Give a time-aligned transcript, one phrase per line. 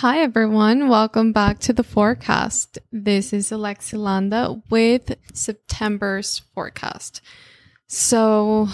[0.00, 0.88] Hi, everyone.
[0.88, 2.78] Welcome back to the forecast.
[2.92, 7.20] This is Alexi Landa with September's forecast.
[7.88, 8.68] So,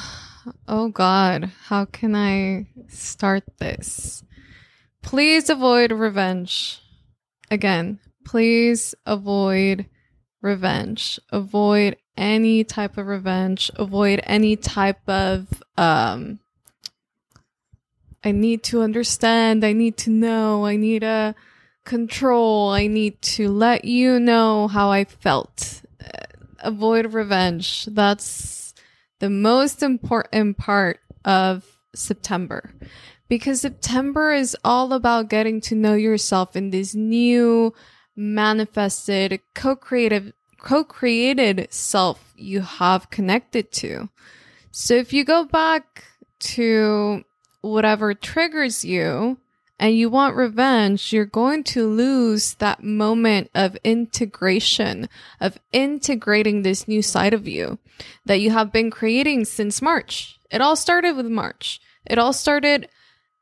[0.68, 4.22] oh God, how can I start this?
[5.00, 6.82] Please avoid revenge.
[7.50, 9.86] Again, please avoid
[10.42, 11.18] revenge.
[11.30, 13.70] Avoid any type of revenge.
[13.76, 16.40] Avoid any type of, um,
[18.24, 19.64] I need to understand.
[19.64, 20.64] I need to know.
[20.64, 21.34] I need a
[21.84, 22.70] control.
[22.70, 25.82] I need to let you know how I felt.
[26.02, 26.24] Uh,
[26.60, 27.84] avoid revenge.
[27.86, 28.74] That's
[29.20, 31.64] the most important part of
[31.94, 32.72] September
[33.28, 37.72] because September is all about getting to know yourself in this new
[38.16, 44.08] manifested co-creative co-created self you have connected to.
[44.70, 46.04] So if you go back
[46.40, 47.24] to
[47.64, 49.38] whatever triggers you
[49.78, 55.08] and you want revenge, you're going to lose that moment of integration,
[55.40, 57.78] of integrating this new side of you
[58.24, 60.38] that you have been creating since March.
[60.50, 61.80] It all started with March.
[62.06, 62.88] It all started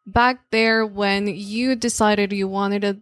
[0.07, 2.99] back there when you decided you wanted to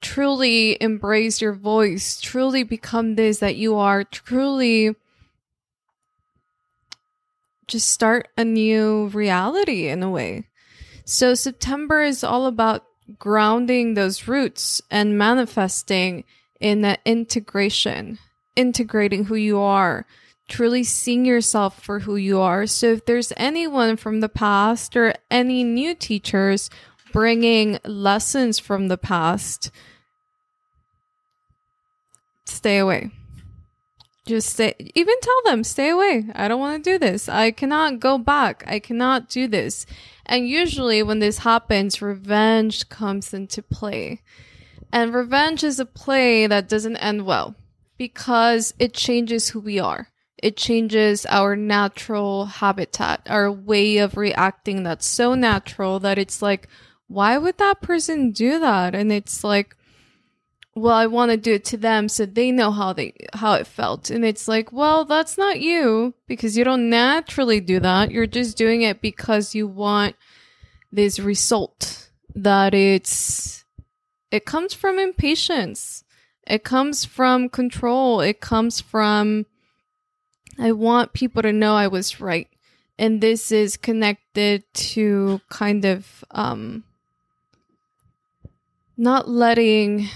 [0.00, 4.94] truly embrace your voice, truly become this that you are, truly
[7.66, 10.46] just start a new reality in a way.
[11.10, 12.84] So September is all about
[13.18, 16.22] grounding those roots and manifesting
[16.60, 18.20] in that integration,
[18.54, 20.06] integrating who you are,
[20.46, 22.64] truly seeing yourself for who you are.
[22.68, 26.70] So if there's anyone from the past or any new teachers
[27.12, 29.72] bringing lessons from the past,
[32.44, 33.10] stay away.
[34.26, 36.26] Just say, even tell them, stay away.
[36.36, 37.28] I don't want to do this.
[37.28, 38.62] I cannot go back.
[38.64, 39.86] I cannot do this.
[40.30, 44.22] And usually when this happens, revenge comes into play.
[44.92, 47.56] And revenge is a play that doesn't end well
[47.98, 50.08] because it changes who we are.
[50.38, 56.68] It changes our natural habitat, our way of reacting that's so natural that it's like,
[57.08, 58.94] why would that person do that?
[58.94, 59.76] And it's like,
[60.74, 63.66] well, I want to do it to them so they know how they how it
[63.66, 64.08] felt.
[64.10, 68.10] And it's like, well, that's not you because you don't naturally do that.
[68.10, 70.14] You're just doing it because you want
[70.92, 73.64] this result that it's
[74.30, 76.04] it comes from impatience.
[76.46, 78.20] It comes from control.
[78.20, 79.46] It comes from
[80.58, 82.48] I want people to know I was right.
[82.96, 86.84] And this is connected to kind of um
[88.96, 90.08] not letting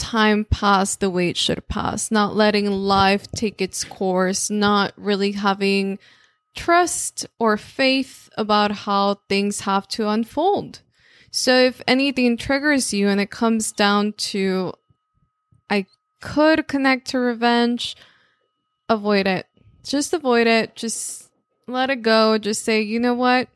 [0.00, 5.32] time pass the way it should pass, not letting life take its course, not really
[5.32, 5.98] having
[6.56, 10.80] trust or faith about how things have to unfold.
[11.30, 14.72] So if anything triggers you and it comes down to,
[15.68, 15.84] I
[16.20, 17.94] could connect to revenge,
[18.88, 19.46] avoid it.
[19.84, 20.74] Just avoid it.
[20.76, 21.30] Just
[21.66, 22.38] let it go.
[22.38, 23.48] Just say, you know what?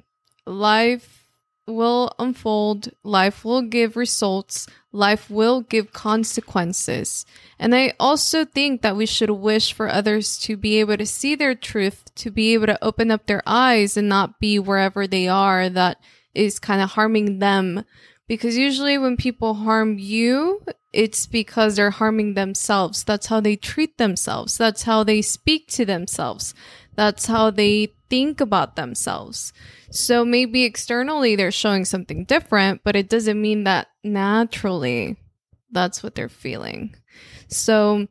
[0.46, 1.24] Life
[1.66, 7.26] will unfold, life will give results, life will give consequences.
[7.58, 11.34] And I also think that we should wish for others to be able to see
[11.34, 15.26] their truth, to be able to open up their eyes and not be wherever they
[15.26, 15.98] are that
[16.32, 17.84] is kind of harming them.
[18.28, 20.62] Because usually when people harm you,
[20.92, 23.04] it's because they're harming themselves.
[23.04, 24.56] That's how they treat themselves.
[24.56, 26.54] That's how they speak to themselves.
[26.94, 29.52] That's how they think about themselves.
[29.90, 35.16] So maybe externally they're showing something different, but it doesn't mean that naturally
[35.70, 36.94] that's what they're feeling.
[37.48, 38.08] So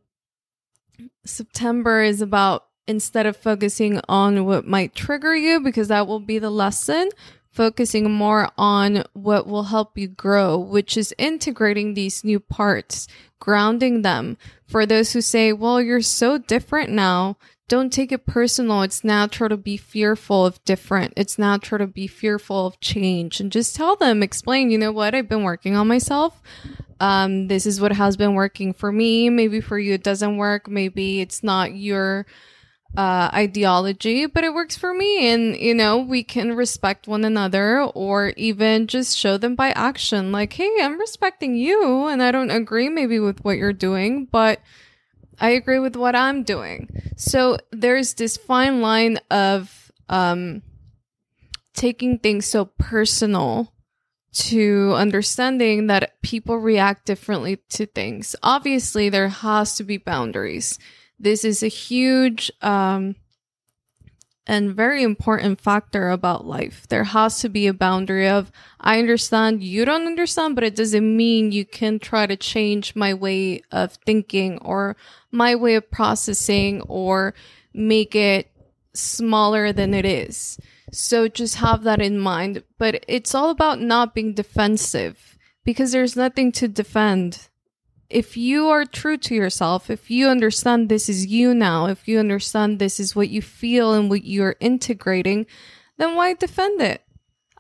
[1.26, 6.40] September is about instead of focusing on what might trigger you, because that will be
[6.40, 7.10] the lesson,
[7.50, 13.08] focusing more on what will help you grow, which is integrating these new parts,
[13.40, 14.38] grounding them.
[14.66, 17.38] For those who say, well, you're so different now,
[17.70, 18.82] don't take it personal.
[18.82, 21.14] It's natural to be fearful of different.
[21.16, 25.16] It's natural to be fearful of change and just tell them, explain, you know what?
[25.16, 26.42] I've been working on myself.
[27.00, 29.30] Um, this is what has been working for me.
[29.30, 30.68] Maybe for you, it doesn't work.
[30.68, 32.26] Maybe it's not your,
[32.96, 35.32] uh, ideology, but it works for me.
[35.32, 40.32] And, you know, we can respect one another or even just show them by action.
[40.32, 44.60] Like, Hey, I'm respecting you and I don't agree maybe with what you're doing, but
[45.40, 46.90] I agree with what I'm doing.
[47.18, 50.62] So there's this fine line of um,
[51.74, 53.74] taking things so personal
[54.34, 58.36] to understanding that people react differently to things.
[58.42, 60.80] Obviously, there has to be boundaries.
[61.20, 63.16] This is a huge um,
[64.46, 66.88] and very important factor about life.
[66.90, 71.16] There has to be a boundary of, I understand, you don't understand, but it doesn't
[71.16, 74.98] mean you can try to change my way of thinking or
[75.34, 77.34] my way of processing or
[77.74, 78.52] make it
[78.94, 80.60] smaller than it is.
[80.92, 82.64] So just have that in mind.
[82.78, 87.50] But it's all about not being defensive because there's nothing to defend
[88.14, 92.20] if you are true to yourself, if you understand this is you now, if you
[92.20, 95.48] understand this is what you feel and what you're integrating,
[95.98, 97.03] then why defend it?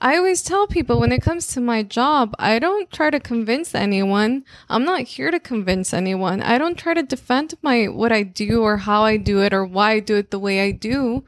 [0.03, 3.73] I always tell people when it comes to my job, I don't try to convince
[3.73, 4.44] anyone.
[4.67, 6.41] I'm not here to convince anyone.
[6.41, 9.63] I don't try to defend my what I do or how I do it or
[9.63, 11.23] why I do it the way I do.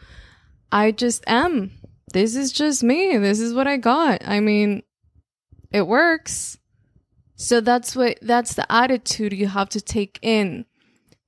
[0.74, 1.72] I just am.
[2.12, 3.18] This is just me.
[3.18, 4.28] This is what I got.
[4.28, 4.84] I mean,
[5.72, 6.58] it works.
[7.38, 10.66] So that's what, that's the attitude you have to take in,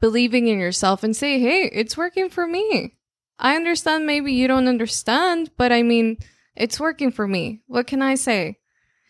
[0.02, 2.98] believing in yourself and say, Hey, it's working for me.
[3.40, 6.18] I understand maybe you don't understand, but I mean,
[6.58, 7.62] it's working for me.
[7.68, 8.58] What can I say?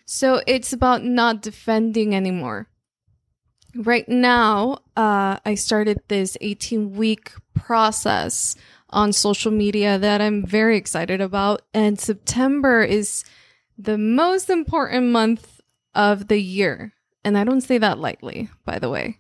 [0.06, 2.68] So it's about not defending anymore.
[3.76, 8.56] Right now, uh, I started this 18 week process
[8.90, 11.62] on social media that I'm very excited about.
[11.74, 13.24] And September is
[13.78, 15.62] the most important month
[15.94, 16.94] of the year.
[17.24, 19.20] And I don't say that lightly, by the way.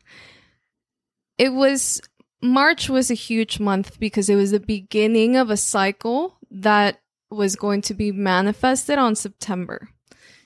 [1.37, 2.01] It was
[2.41, 7.55] March was a huge month because it was the beginning of a cycle that was
[7.55, 9.89] going to be manifested on September.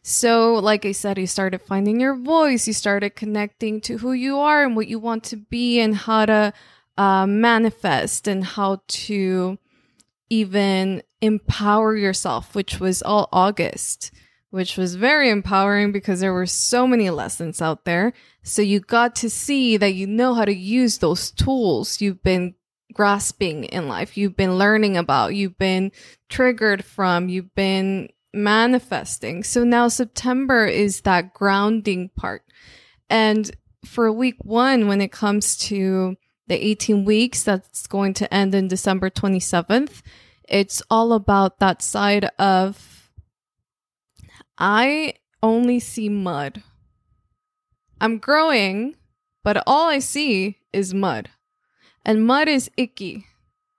[0.04, 4.40] So, like I said, you started finding your voice, you started connecting to who you
[4.40, 6.54] are and what you want to be and how to
[6.98, 9.60] uh, manifest and how to
[10.30, 14.12] even empower yourself, which was all August
[14.52, 18.14] which was very empowering because there were so many lessons out there.
[18.44, 22.54] So you got to see that you know how to use those tools you've been
[22.94, 25.92] grasping in life, you've been learning about, you've been
[26.30, 29.44] triggered from, you've been manifesting.
[29.44, 32.44] So now September is that grounding part.
[33.10, 33.52] And
[33.86, 36.16] for week one, when it comes to
[36.48, 40.02] the 18 weeks that's going to end in December 27th,
[40.48, 43.10] it's all about that side of
[44.58, 46.62] I only see mud.
[48.00, 48.96] I'm growing,
[49.44, 51.30] but all I see is mud.
[52.06, 53.26] And mud is icky.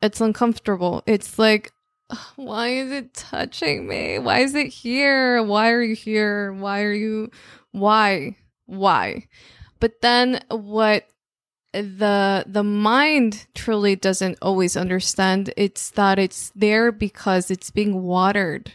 [0.01, 1.03] It's uncomfortable.
[1.07, 1.73] It's like,
[2.37, 4.19] why is it touching me?
[4.19, 5.43] Why is it here?
[5.43, 6.53] Why are you here?
[6.53, 7.31] Why are you,
[7.73, 8.37] why?
[8.67, 9.29] Why?
[9.81, 11.09] But then what
[11.73, 18.73] the the mind truly doesn't always understand it's that it's there because it's being watered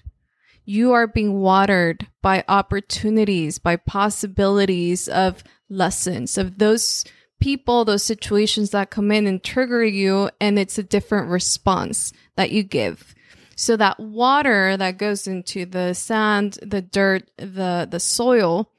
[0.68, 7.06] you are being watered by opportunities, by possibilities of lessons, of those
[7.40, 12.52] people, those situations that come in and trigger you, and it's a different response that
[12.52, 13.16] you give.
[13.56, 18.72] So that water that goes into the sand, the dirt, the, the soil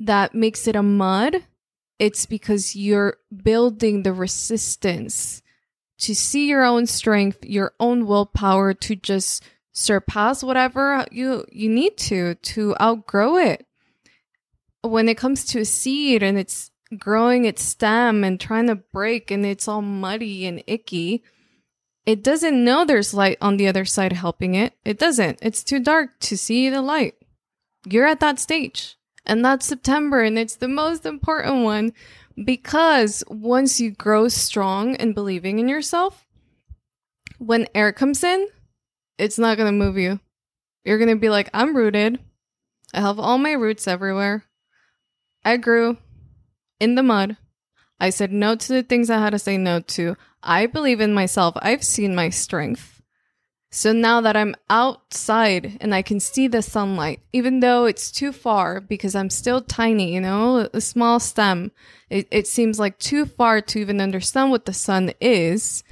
[0.00, 1.44] that makes it a mud,
[1.98, 5.42] it's because you're building the resistance
[5.98, 11.96] to see your own strength, your own willpower to just surpass whatever you you need
[11.96, 13.64] to to outgrow it
[14.82, 19.30] when it comes to a seed and it's growing its stem and trying to break
[19.30, 21.22] and it's all muddy and icky
[22.06, 25.78] it doesn't know there's light on the other side helping it it doesn't it's too
[25.78, 27.14] dark to see the light
[27.86, 31.92] you're at that stage and that's september and it's the most important one
[32.42, 36.24] because once you grow strong and believing in yourself
[37.38, 38.48] when air comes in
[39.18, 40.20] it's not going to move you.
[40.84, 42.20] You're going to be like, I'm rooted.
[42.94, 44.44] I have all my roots everywhere.
[45.44, 45.98] I grew
[46.80, 47.36] in the mud.
[48.00, 50.16] I said no to the things I had to say no to.
[50.42, 51.54] I believe in myself.
[51.60, 52.98] I've seen my strength.
[53.70, 58.32] So now that I'm outside and I can see the sunlight, even though it's too
[58.32, 61.72] far because I'm still tiny, you know, a small stem,
[62.08, 65.84] it, it seems like too far to even understand what the sun is.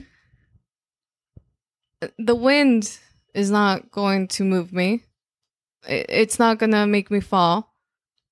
[2.19, 2.99] The wind
[3.35, 5.05] is not going to move me.
[5.87, 7.75] It's not going to make me fall.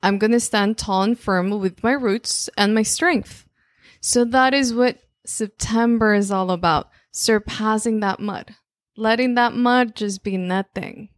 [0.05, 3.47] I'm going to stand tall and firm with my roots and my strength.
[4.03, 8.55] So that is what September is all about surpassing that mud,
[8.99, 11.09] letting that mud just be nothing.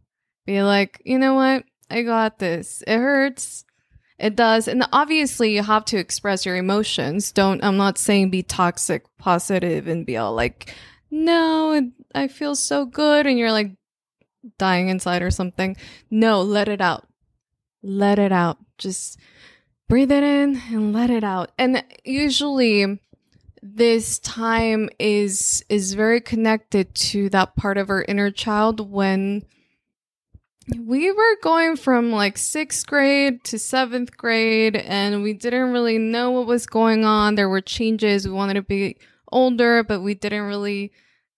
[0.45, 1.65] Be like, you know what?
[1.89, 2.81] I got this.
[2.87, 3.65] It hurts.
[4.17, 4.69] It does.
[4.69, 7.33] And obviously, you have to express your emotions.
[7.33, 10.73] Don't, I'm not saying be toxic, positive, and be all like,
[11.11, 13.27] no, I feel so good.
[13.27, 13.75] And you're like
[14.57, 15.75] dying inside or something.
[16.09, 17.05] No, let it out.
[17.87, 18.57] Let it out.
[18.77, 19.17] Just
[19.87, 21.51] breathe it in and let it out.
[21.57, 22.99] And usually
[23.63, 29.43] this time is is very connected to that part of our inner child when
[30.77, 36.31] we were going from like sixth grade to seventh grade and we didn't really know
[36.31, 38.97] what was going on there were changes we wanted to be
[39.31, 40.91] older but we didn't really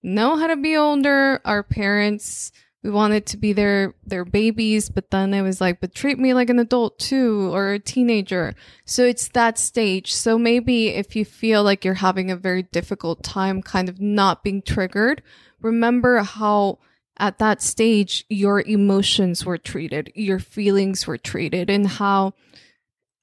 [0.04, 2.52] know how to be older our parents
[2.84, 6.34] we wanted to be their their babies but then it was like but treat me
[6.34, 8.54] like an adult too or a teenager
[8.86, 13.24] so it's that stage so maybe if you feel like you're having a very difficult
[13.24, 15.22] time kind of not being triggered
[15.62, 16.80] remember how
[17.18, 22.34] at that stage your emotions were treated your feelings were treated and how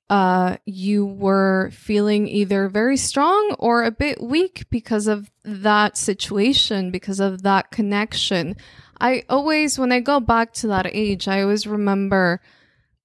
[0.09, 6.91] uh, you were feeling either very strong or a bit weak because of that situation,
[6.91, 8.57] because of that connection.
[9.01, 12.41] I always, when I go back to that age, I always remember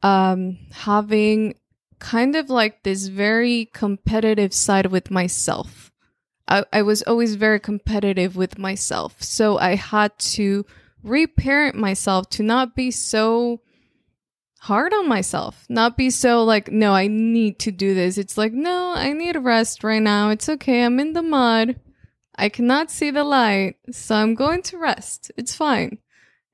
[0.01, 1.55] um, having
[1.99, 5.91] kind of like this very competitive side with myself.
[6.47, 9.21] I, I was always very competitive with myself.
[9.21, 10.65] So I had to
[11.03, 13.61] reparent myself to not be so
[14.61, 18.17] hard on myself, not be so like, no, I need to do this.
[18.17, 20.29] It's like, no, I need rest right now.
[20.29, 20.83] It's okay.
[20.83, 21.79] I'm in the mud.
[22.35, 25.31] I cannot see the light, so I'm going to rest.
[25.37, 25.99] It's fine.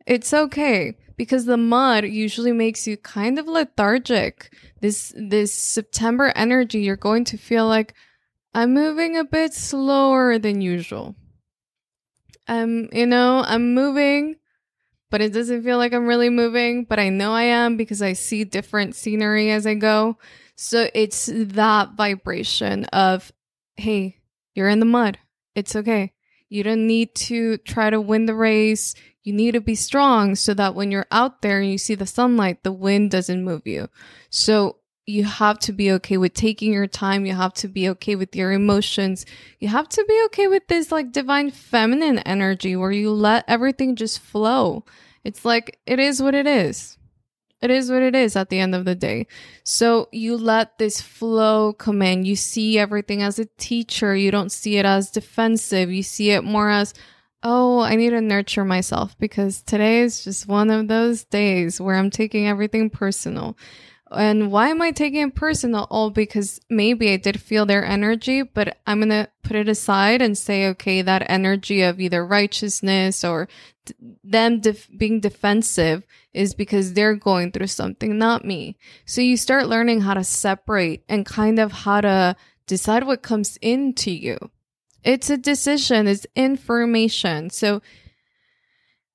[0.05, 4.53] It's okay because the mud usually makes you kind of lethargic.
[4.81, 7.93] This this September energy, you're going to feel like
[8.53, 11.15] I'm moving a bit slower than usual.
[12.47, 14.37] Um, you know, I'm moving,
[15.11, 18.13] but it doesn't feel like I'm really moving, but I know I am because I
[18.13, 20.17] see different scenery as I go.
[20.55, 23.31] So it's that vibration of,
[23.75, 24.17] hey,
[24.55, 25.19] you're in the mud.
[25.57, 26.13] It's okay.
[26.49, 28.93] You don't need to try to win the race.
[29.23, 32.05] You need to be strong so that when you're out there and you see the
[32.05, 33.89] sunlight, the wind doesn't move you.
[34.29, 37.25] So you have to be okay with taking your time.
[37.25, 39.25] You have to be okay with your emotions.
[39.59, 43.95] You have to be okay with this like divine feminine energy where you let everything
[43.95, 44.85] just flow.
[45.23, 46.96] It's like, it is what it is.
[47.61, 49.27] It is what it is at the end of the day.
[49.63, 52.23] So you let this flow come in.
[52.23, 54.15] You see everything as a teacher.
[54.15, 55.91] You don't see it as defensive.
[55.91, 56.93] You see it more as,
[57.41, 61.95] oh, I need to nurture myself because today is just one of those days where
[61.95, 63.57] I'm taking everything personal.
[64.11, 65.87] And why am I taking it personal?
[65.91, 70.21] Oh, because maybe I did feel their energy, but I'm going to put it aside
[70.21, 73.47] and say, okay, that energy of either righteousness or
[74.23, 78.77] them def- being defensive is because they're going through something, not me.
[79.05, 82.35] So you start learning how to separate and kind of how to
[82.65, 84.37] decide what comes into you.
[85.03, 87.49] It's a decision, it's information.
[87.49, 87.81] So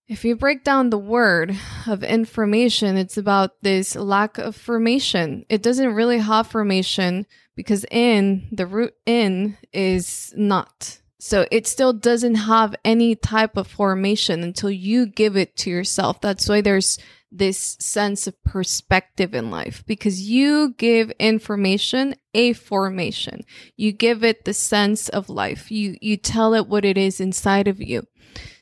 [0.08, 1.56] if you break down the word
[1.86, 5.44] of information, it's about this lack of formation.
[5.48, 10.98] It doesn't really have formation because in the root in is not.
[11.18, 16.20] So it still doesn't have any type of formation until you give it to yourself.
[16.20, 16.98] That's why there's
[17.32, 23.44] this sense of perspective in life because you give information a formation.
[23.76, 25.70] You give it the sense of life.
[25.70, 28.06] You you tell it what it is inside of you.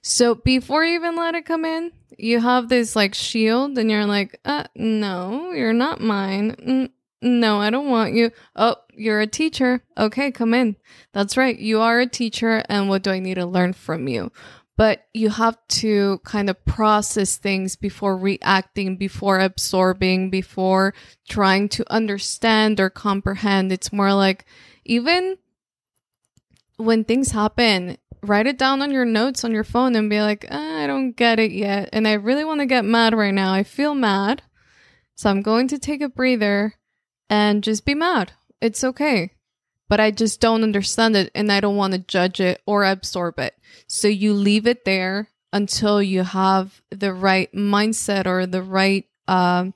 [0.02, 4.06] So before you even let it come in, you have this like shield and you're
[4.06, 6.56] like, uh, no, you're not mine.
[6.56, 6.90] Mm,
[7.22, 8.30] no, I don't want you.
[8.56, 9.82] Oh, you're a teacher.
[9.98, 10.76] Okay, come in.
[11.12, 11.58] That's right.
[11.58, 12.62] You are a teacher.
[12.68, 14.32] And what do I need to learn from you?
[14.80, 20.94] But you have to kind of process things before reacting, before absorbing, before
[21.28, 23.72] trying to understand or comprehend.
[23.72, 24.46] It's more like
[24.86, 25.36] even
[26.78, 30.46] when things happen, write it down on your notes on your phone and be like,
[30.50, 31.90] ah, I don't get it yet.
[31.92, 33.52] And I really want to get mad right now.
[33.52, 34.40] I feel mad.
[35.14, 36.76] So I'm going to take a breather
[37.28, 38.32] and just be mad.
[38.62, 39.32] It's okay.
[39.90, 43.40] But I just don't understand it and I don't want to judge it or absorb
[43.40, 43.56] it.
[43.88, 49.74] So you leave it there until you have the right mindset or the right um,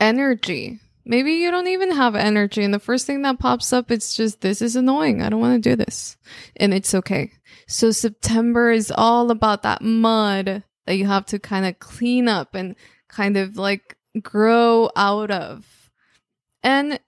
[0.00, 0.80] energy.
[1.04, 4.40] Maybe you don't even have energy, and the first thing that pops up, it's just,
[4.40, 5.22] this is annoying.
[5.22, 6.16] I don't want to do this.
[6.56, 7.32] And it's okay.
[7.68, 12.54] So September is all about that mud that you have to kind of clean up
[12.54, 12.74] and
[13.08, 15.90] kind of like grow out of.
[16.62, 16.98] And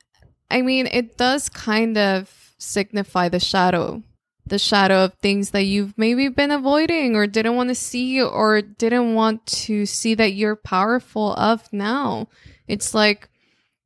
[0.51, 4.03] I mean, it does kind of signify the shadow,
[4.47, 8.61] the shadow of things that you've maybe been avoiding or didn't want to see or
[8.61, 12.29] didn't want to see that you're powerful of now.
[12.67, 13.29] It's like,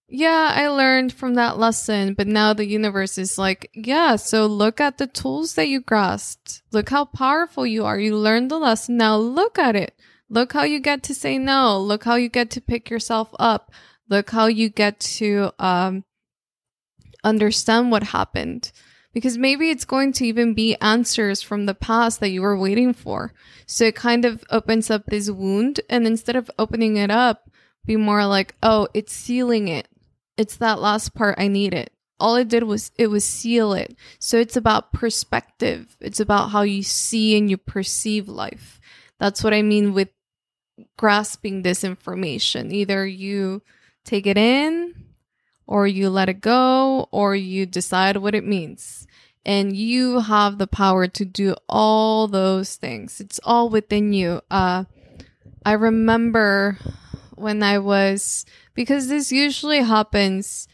[0.09, 4.80] yeah, I learned from that lesson, but now the universe is like, yeah, so look
[4.80, 6.62] at the tools that you grasped.
[6.73, 7.99] Look how powerful you are.
[7.99, 8.97] You learned the lesson.
[8.97, 9.94] Now look at it.
[10.28, 11.80] Look how you get to say no.
[11.80, 13.73] Look how you get to pick yourself up.
[14.09, 16.04] Look how you get to um,
[17.25, 18.71] understand what happened.
[19.14, 22.93] because maybe it's going to even be answers from the past that you were waiting
[22.93, 23.33] for.
[23.64, 25.81] So it kind of opens up this wound.
[25.88, 27.49] And instead of opening it up,
[27.87, 29.88] be more like, oh, it's sealing it.
[30.37, 31.90] It's that last part I needed.
[32.19, 33.97] All it did was it was seal it.
[34.19, 35.97] So it's about perspective.
[36.00, 38.81] It's about how you see and you perceive life.
[39.21, 40.09] That's what I mean with
[40.99, 42.73] grasping this information.
[42.73, 43.62] Either you
[44.04, 44.95] take it in
[45.66, 49.06] or you let it go or you decide what it means.
[49.47, 53.21] And you have the power to do all those things.
[53.21, 54.40] It's all within you.
[54.50, 54.85] Uh,
[55.64, 56.78] I remember
[57.35, 60.66] when I was, because this usually happens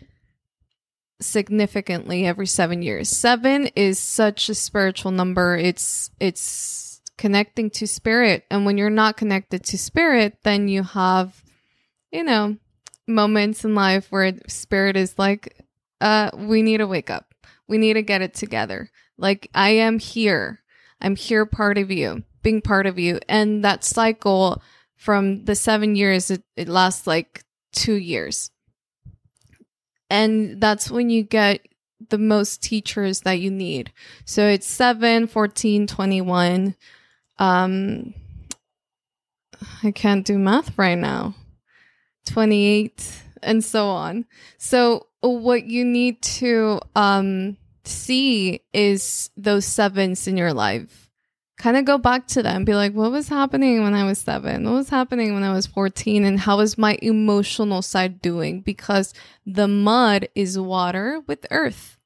[1.21, 3.09] significantly every seven years.
[3.09, 5.57] Seven is such a spiritual number.
[5.57, 8.45] It's, it's connecting to spirit.
[8.51, 11.43] And when you're not connected to spirit, then you have,
[12.13, 12.57] you know,
[13.11, 15.57] moments in life where spirit is like,
[16.01, 17.35] uh, we need to wake up.
[17.69, 18.91] We need to get it together.
[19.19, 20.63] Like, I am here.
[21.01, 23.21] I'm here, part of you, being part of you.
[23.29, 24.63] And that cycle
[24.97, 28.51] from the seven years, it, it lasts like two years.
[30.09, 31.61] And that's when you get
[32.09, 33.93] the most teachers that you need.
[34.25, 36.75] So it's 7, 14, 21.
[37.39, 38.15] Um,
[39.83, 41.35] I can't do math right now.
[42.31, 44.25] 28 and so on.
[44.59, 51.09] So what you need to um see is those sevens in your life.
[51.59, 54.65] Kind of go back to them, be like, what was happening when I was seven?
[54.65, 56.25] What was happening when I was 14?
[56.25, 58.63] And how is my emotional side doing?
[58.63, 59.13] Because
[59.45, 61.99] the mud is water with earth.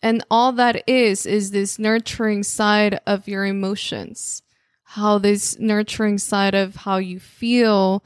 [0.00, 4.42] And all that is, is this nurturing side of your emotions.
[4.84, 8.02] How this nurturing side of how you feel,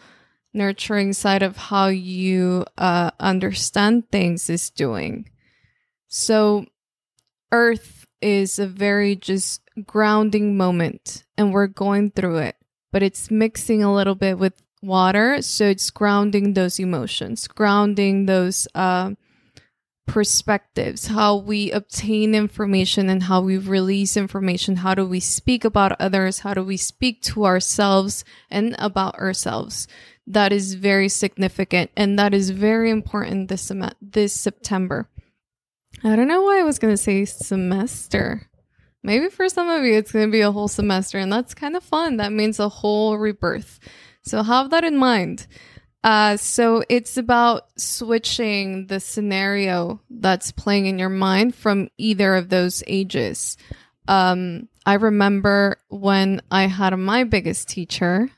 [0.56, 5.28] nurturing side of how you uh, understand things is doing.
[6.08, 6.66] So,
[7.52, 12.56] Earth is a very just grounding moment, and we're going through it,
[12.92, 15.42] but it's mixing a little bit with water.
[15.42, 18.66] So, it's grounding those emotions, grounding those.
[18.74, 19.12] Uh,
[20.06, 24.76] perspectives, how we obtain information and how we release information.
[24.76, 26.40] How do we speak about others?
[26.40, 29.88] How do we speak to ourselves and about ourselves?
[30.26, 35.08] That is very significant and that is very important this sem- this September.
[36.04, 38.48] I don't know why I was going to say semester.
[39.02, 41.76] Maybe for some of you it's going to be a whole semester and that's kind
[41.76, 42.16] of fun.
[42.16, 43.78] That means a whole rebirth.
[44.22, 45.46] So have that in mind.
[46.02, 52.48] Uh, so it's about switching the scenario that's playing in your mind from either of
[52.48, 53.56] those ages.
[54.06, 58.30] Um, I remember when I had my biggest teacher,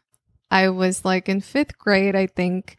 [0.51, 2.77] I was like in fifth grade, I think.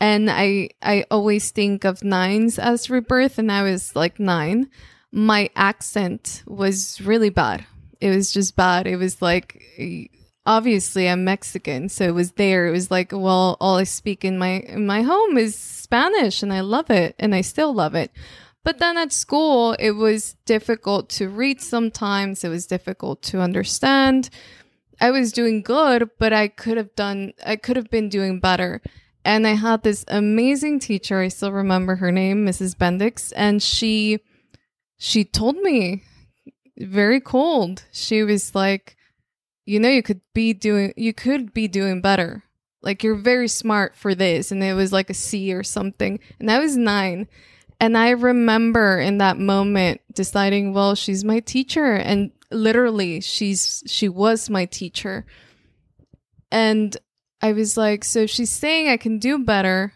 [0.00, 4.68] And I, I always think of nines as rebirth, and I was like nine.
[5.12, 7.64] My accent was really bad.
[8.00, 8.86] It was just bad.
[8.86, 9.62] It was like,
[10.46, 12.66] obviously I'm Mexican, so it was there.
[12.66, 16.52] It was like, well, all I speak in my in my home is Spanish, and
[16.52, 18.10] I love it, and I still love it.
[18.62, 22.44] But then at school, it was difficult to read sometimes.
[22.44, 24.30] It was difficult to understand.
[25.00, 28.80] I was doing good, but I could have done, I could have been doing better.
[29.24, 31.20] And I had this amazing teacher.
[31.20, 32.76] I still remember her name, Mrs.
[32.76, 34.20] Bendix, and she,
[34.98, 36.02] she told me
[36.76, 37.84] very cold.
[37.92, 38.96] She was like,
[39.64, 42.42] you know, you could be doing, you could be doing better.
[42.82, 44.52] Like you're very smart for this.
[44.52, 46.20] And it was like a C or something.
[46.38, 47.28] And I was nine.
[47.80, 51.94] And I remember in that moment deciding, well, she's my teacher.
[51.94, 55.26] And literally she's she was my teacher.
[56.50, 56.96] And
[57.42, 59.94] i was like so she's saying i can do better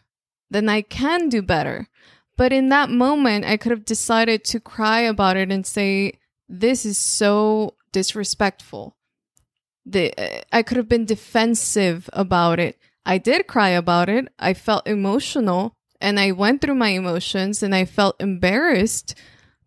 [0.51, 1.89] then i can do better.
[2.37, 6.15] But in that moment i could have decided to cry about it and say
[6.49, 8.97] this is so disrespectful.
[9.85, 10.13] The
[10.55, 12.79] i could have been defensive about it.
[13.05, 14.29] I did cry about it.
[14.39, 19.15] I felt emotional and i went through my emotions and i felt embarrassed.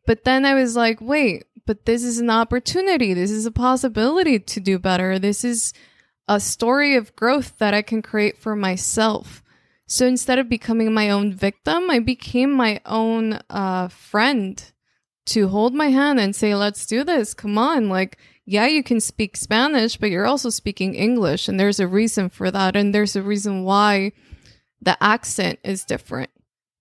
[0.08, 3.13] But then i was like wait but this is an opportunity.
[3.13, 5.19] This is a possibility to do better.
[5.19, 5.74] This is
[6.28, 9.43] a story of growth that I can create for myself.
[9.86, 14.63] So instead of becoming my own victim, I became my own uh, friend
[15.26, 17.34] to hold my hand and say, let's do this.
[17.34, 17.89] Come on.
[17.89, 21.47] Like, yeah, you can speak Spanish, but you're also speaking English.
[21.47, 22.76] And there's a reason for that.
[22.76, 24.13] And there's a reason why
[24.82, 26.30] the accent is different.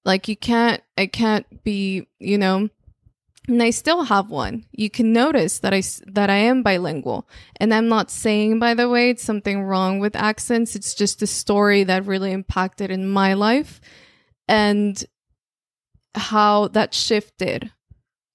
[0.04, 2.70] Like, you can't, it can't be, you know,
[3.48, 4.64] and I still have one.
[4.72, 8.88] You can notice that I that I am bilingual, and I'm not saying, by the
[8.88, 10.76] way, it's something wrong with accents.
[10.76, 13.80] It's just a story that really impacted in my life,
[14.46, 15.02] and
[16.14, 17.72] how that shifted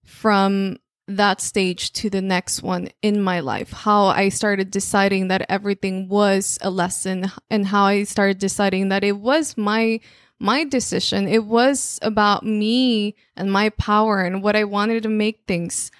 [0.05, 3.71] from that stage to the next one in my life.
[3.71, 9.03] How I started deciding that everything was a lesson and how I started deciding that
[9.03, 9.99] it was my
[10.39, 11.28] my decision.
[11.28, 15.91] It was about me and my power and what I wanted to make things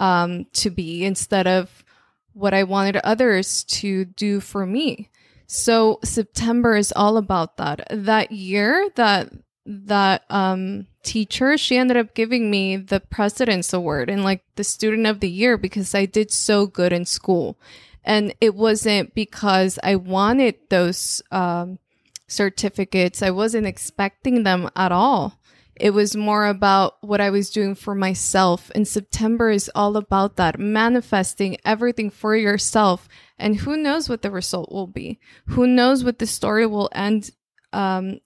[0.00, 1.84] um, to be instead of
[2.32, 5.10] what I wanted others to do for me.
[5.46, 7.86] So September is all about that.
[7.90, 9.30] That year that
[9.66, 15.06] that um teacher, she ended up giving me the president's award and like the student
[15.06, 17.58] of the year because I did so good in school.
[18.02, 21.78] And it wasn't because I wanted those um
[22.26, 23.22] certificates.
[23.22, 25.38] I wasn't expecting them at all.
[25.76, 28.70] It was more about what I was doing for myself.
[28.74, 33.08] And September is all about that manifesting everything for yourself.
[33.38, 35.18] And who knows what the result will be?
[35.46, 37.30] Who knows what the story will end,
[37.72, 38.20] um,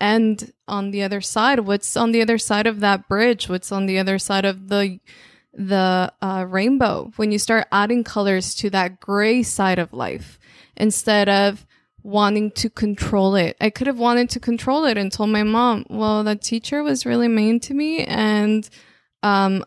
[0.00, 1.60] end on the other side?
[1.60, 3.48] What's on the other side of that bridge?
[3.50, 4.98] What's on the other side of the,
[5.52, 7.12] the uh, rainbow?
[7.16, 10.38] When you start adding colors to that gray side of life
[10.74, 11.66] instead of
[12.04, 13.56] wanting to control it.
[13.60, 17.06] I could have wanted to control it and told my mom, well, the teacher was
[17.06, 18.68] really mean to me and
[19.22, 19.64] um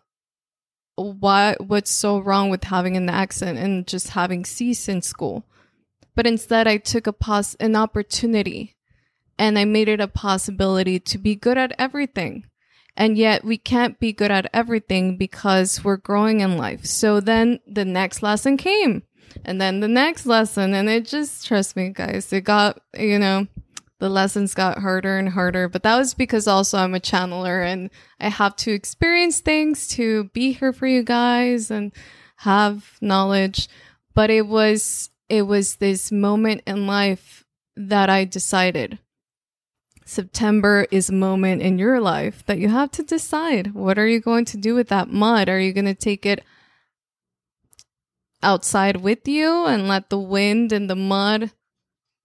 [0.96, 5.46] what what's so wrong with having an accent and just having C's in school.
[6.16, 8.76] But instead I took a pos an opportunity
[9.40, 12.46] and I made it a possibility to be good at everything.
[12.96, 16.86] And yet we can't be good at everything because we're growing in life.
[16.86, 19.04] So then the next lesson came
[19.46, 23.48] and then the next lesson and it just trust me guys it got you know
[24.00, 27.90] the lessons got harder and harder but that was because also i'm a channeler and
[28.20, 31.92] i have to experience things to be here for you guys and
[32.38, 33.68] have knowledge
[34.14, 39.00] but it was it was this moment in life that i decided
[40.08, 44.22] September is a moment in your life that you have to decide what are you
[44.22, 45.50] going to do with that mud?
[45.50, 46.46] Are you going to take it
[48.48, 51.52] outside with you and let the wind and the mud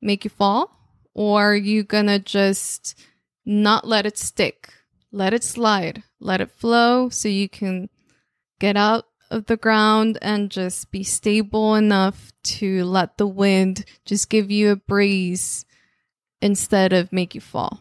[0.00, 0.70] make you fall?
[1.14, 2.98] Or are you gonna just
[3.44, 4.72] not let it stick?
[5.10, 7.90] Let it slide, let it flow so you can
[8.60, 14.30] get out of the ground and just be stable enough to let the wind just
[14.30, 15.64] give you a breeze
[16.40, 17.80] instead of make you fall.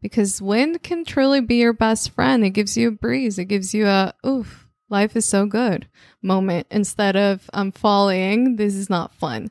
[0.00, 2.44] Because wind can truly be your best friend.
[2.44, 3.38] It gives you a breeze.
[3.38, 4.62] It gives you a oof
[4.92, 5.88] life is so good
[6.22, 8.56] moment instead of I'm falling.
[8.56, 9.50] This is not fun.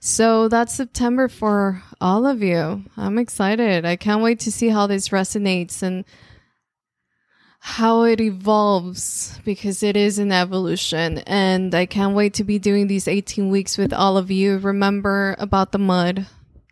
[0.00, 2.84] So that's September for all of you.
[2.96, 3.86] I'm excited.
[3.86, 6.04] I can't wait to see how this resonates and
[7.58, 11.18] how it evolves because it is an evolution.
[11.20, 14.58] And I can't wait to be doing these 18 weeks with all of you.
[14.58, 16.26] Remember about the mud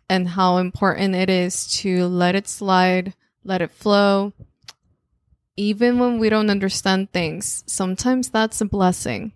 [0.07, 4.33] and how important it is to let it slide, let it flow,
[5.55, 9.33] even when we don't understand things, sometimes that's a blessing.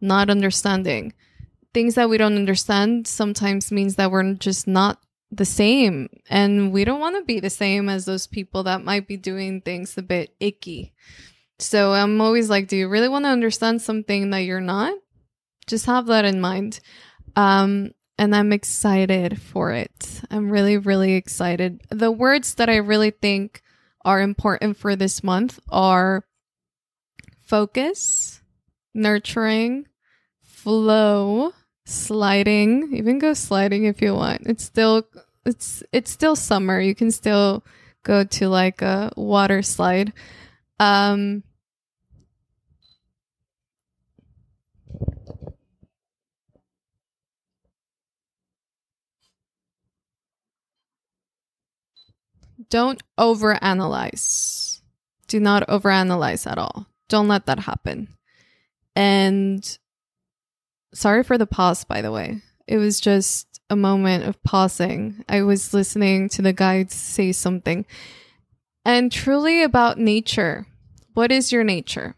[0.00, 1.12] Not understanding
[1.76, 4.98] things that we don't understand sometimes means that we're just not
[5.30, 6.08] the same.
[6.30, 9.60] And we don't want to be the same as those people that might be doing
[9.60, 10.94] things a bit icky.
[11.58, 14.94] So I'm always like, do you really want to understand something that you're not?
[15.66, 16.80] Just have that in mind.
[17.36, 20.22] Um, and I'm excited for it.
[20.30, 21.82] I'm really, really excited.
[21.90, 23.60] The words that I really think
[24.06, 26.24] are important for this month are
[27.42, 28.40] focus,
[28.94, 29.86] nurturing,
[30.42, 31.52] flow,
[31.84, 34.42] sliding, even go sliding if you want.
[34.46, 35.06] It's still
[35.44, 36.80] it's it's still summer.
[36.80, 37.64] You can still
[38.04, 40.12] go to like a water slide.
[40.78, 41.42] Um
[52.70, 54.80] don't overanalyze.
[55.28, 56.86] Do not overanalyze at all.
[57.08, 58.08] Don't let that happen.
[58.94, 59.78] And
[60.94, 62.42] sorry for the pause, by the way.
[62.66, 65.24] It was just a moment of pausing.
[65.28, 67.84] I was listening to the guides say something.
[68.84, 70.66] And truly about nature.
[71.14, 72.14] What is your nature?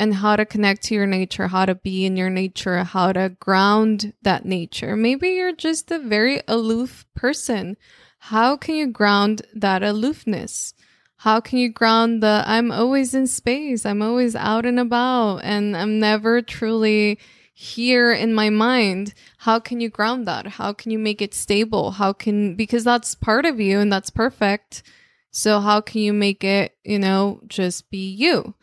[0.00, 3.30] And how to connect to your nature, how to be in your nature, how to
[3.40, 4.94] ground that nature.
[4.94, 7.76] Maybe you're just a very aloof person
[8.18, 10.74] how can you ground that aloofness?
[11.22, 15.76] How can you ground the I'm always in space, I'm always out and about, and
[15.76, 17.18] I'm never truly
[17.52, 19.14] here in my mind?
[19.38, 20.46] How can you ground that?
[20.46, 21.92] How can you make it stable?
[21.92, 24.84] How can, because that's part of you and that's perfect.
[25.32, 28.54] So how can you make it, you know, just be you?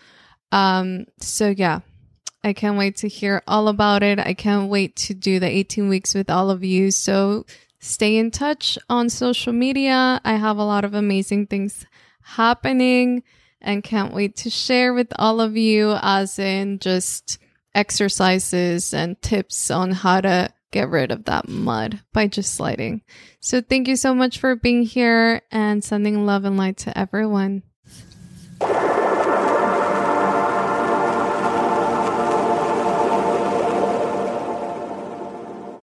[0.54, 1.82] Um, so yeah,
[2.42, 4.18] I can't wait to hear all about it.
[4.18, 6.92] I can't wait to do the 18 weeks with all of you.
[6.92, 7.46] So
[7.86, 10.20] stay in touch on social media.
[10.24, 11.86] I have a lot of amazing things
[12.22, 13.24] happening
[13.62, 17.38] and can't wait to share with all of you, as in just
[17.74, 23.02] exercises and tips on how to get rid of that mud by just sliding.
[23.40, 27.64] So, thank you so much for being here and sending love and light to everyone.